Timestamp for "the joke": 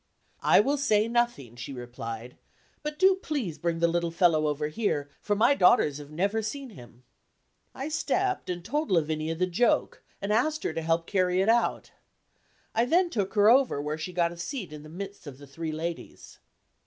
9.35-10.01